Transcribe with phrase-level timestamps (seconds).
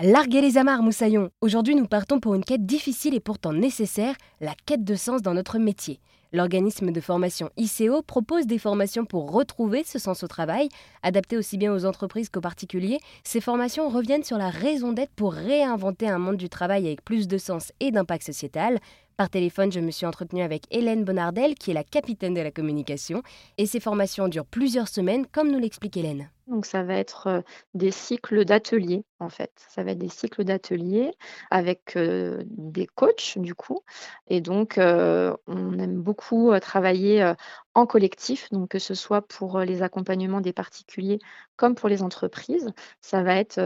[0.00, 1.30] Larguez les amarres, Moussaillon.
[1.42, 5.34] Aujourd'hui, nous partons pour une quête difficile et pourtant nécessaire, la quête de sens dans
[5.34, 6.00] notre métier.
[6.34, 10.70] L'organisme de formation ICO propose des formations pour retrouver ce sens au travail,
[11.02, 13.00] adaptées aussi bien aux entreprises qu'aux particuliers.
[13.22, 17.28] Ces formations reviennent sur la raison d'être pour réinventer un monde du travail avec plus
[17.28, 18.78] de sens et d'impact sociétal.
[19.18, 22.50] Par téléphone, je me suis entretenue avec Hélène Bonardel, qui est la capitaine de la
[22.50, 23.22] communication,
[23.58, 26.30] et ces formations durent plusieurs semaines, comme nous l'explique Hélène.
[26.48, 29.52] Donc ça va être des cycles d'ateliers en fait.
[29.68, 31.12] Ça va être des cycles d'ateliers
[31.50, 33.80] avec des coachs du coup.
[34.26, 36.21] Et donc on aime beaucoup
[36.60, 37.34] travailler
[37.74, 41.18] en collectif, donc que ce soit pour les accompagnements des particuliers
[41.56, 42.72] comme pour les entreprises.
[43.00, 43.60] Ça va être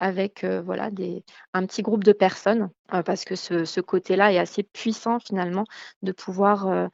[0.00, 1.24] avec voilà des,
[1.54, 2.70] un petit groupe de personnes
[3.04, 5.64] parce que ce, ce côté-là est assez puissant finalement
[6.02, 6.90] de pouvoir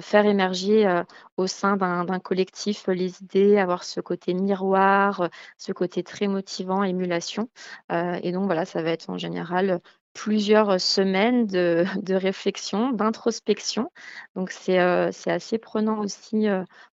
[0.00, 1.02] faire émerger
[1.36, 7.48] au sein d'un collectif les idées, avoir ce côté miroir, ce côté très motivant, émulation.
[7.90, 9.80] et donc voilà, ça va être en général
[10.18, 13.90] plusieurs semaines de, réflexion, d'introspection.
[14.34, 16.46] Donc c'est assez prenant aussi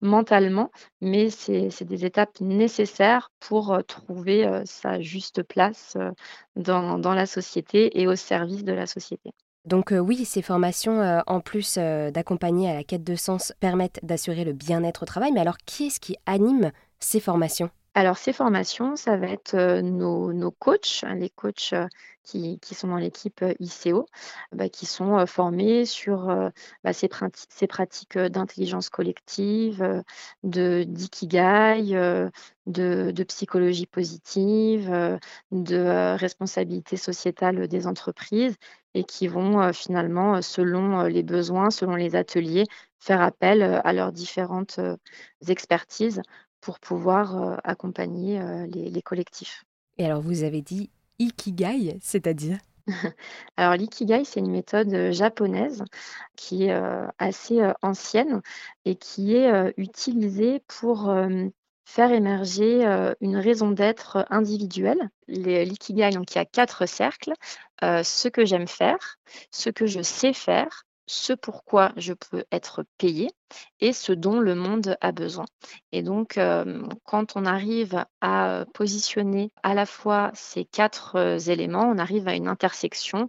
[0.00, 0.70] mentalement,
[1.02, 5.96] mais c'est des étapes nécessaires pour trouver sa juste place
[6.56, 9.32] dans la société et au service de la société.
[9.66, 14.54] Donc oui, ces formations, en plus d'accompagner à la quête de sens, permettent d'assurer le
[14.54, 15.32] bien-être au travail.
[15.32, 17.70] Mais alors, qui est-ce qui anime ces formations?
[17.94, 21.74] Alors, ces formations, ça va être nos, nos coachs, hein, les coachs
[22.22, 24.06] qui, sont dans l'équipe ICO,
[24.52, 26.26] bah, qui sont formés sur
[26.84, 30.04] bah, ces, pratiques d'intelligence collective,
[30.44, 31.82] de d'ikigai,
[32.66, 35.18] de, psychologie positive,
[35.50, 38.56] de responsabilité sociétale des entreprises
[38.94, 42.66] et qui vont finalement, selon les besoins, selon les ateliers,
[43.00, 44.78] faire appel à leurs différentes
[45.48, 46.22] expertises
[46.60, 49.64] pour pouvoir accompagner les, collectifs.
[49.98, 52.58] Et alors, vous avez dit Ikigai, c'est-à-dire?
[53.56, 55.84] Alors l'ikigai, c'est une méthode japonaise
[56.36, 56.82] qui est
[57.18, 58.40] assez ancienne
[58.84, 61.14] et qui est utilisée pour
[61.84, 62.84] faire émerger
[63.20, 65.10] une raison d'être individuelle.
[65.28, 67.32] L'ikigai, donc il y a quatre cercles.
[67.82, 69.18] ce que j'aime faire,
[69.50, 73.30] ce que je sais faire, ce pourquoi je peux être payé
[73.80, 75.46] et ce dont le monde a besoin.
[75.90, 76.38] Et donc,
[77.04, 82.46] quand on arrive à positionner à la fois ces quatre éléments, on arrive à une
[82.46, 83.28] intersection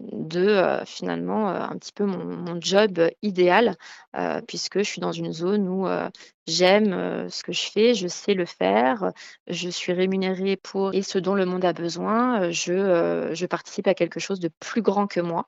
[0.00, 3.76] de finalement un petit peu mon, job idéal,
[4.46, 5.86] puisque je suis dans une zone où
[6.46, 9.12] j'aime ce que je fais, je sais le faire,
[9.46, 13.94] je suis rémunérée pour et ce dont le monde a besoin, je, je participe à
[13.94, 15.46] quelque chose de plus grand que moi,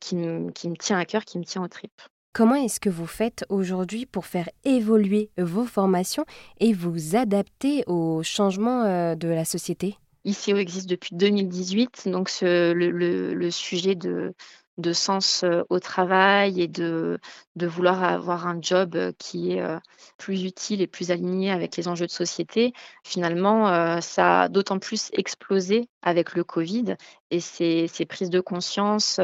[0.00, 2.02] qui, me, qui me tient à cœur, qui me tient aux tripes.
[2.32, 6.24] Comment est-ce que vous faites aujourd'hui pour faire évoluer vos formations
[6.60, 9.96] et vous adapter aux changements de la société?
[10.30, 14.34] ICO existe depuis 2018, donc le, sujet de,
[14.92, 17.18] sens au travail et de,
[17.56, 19.62] de vouloir avoir un job qui est
[20.16, 22.72] plus utile et plus aligné avec les enjeux de société,
[23.04, 26.96] finalement, ça a d'autant plus explosé avec le Covid
[27.30, 29.20] et ces, ces prises de conscience,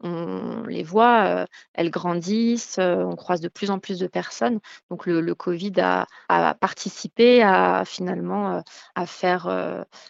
[0.00, 4.60] on les voit, elles grandissent, on croise de plus en plus de personnes.
[4.90, 8.62] Donc le, le Covid a, a, participé à finalement
[8.94, 9.48] à faire,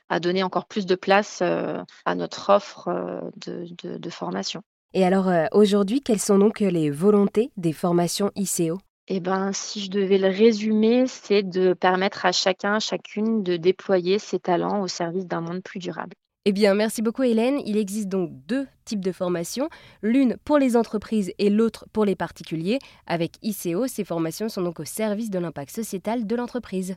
[0.08, 2.88] à donner encore plus de place à notre offre
[3.36, 3.66] de,
[3.98, 4.62] de, formation.
[4.94, 8.78] Et alors euh, aujourd'hui, quelles sont donc euh, les volontés des formations ICO
[9.10, 14.18] eh ben, si je devais le résumer, c'est de permettre à chacun, chacune de déployer
[14.18, 16.14] ses talents au service d'un monde plus durable.
[16.44, 17.58] Eh bien, merci beaucoup Hélène.
[17.66, 19.68] Il existe donc deux types de formations,
[20.02, 22.78] l'une pour les entreprises et l'autre pour les particuliers.
[23.06, 26.94] Avec ICO, ces formations sont donc au service de l'impact sociétal de l'entreprise.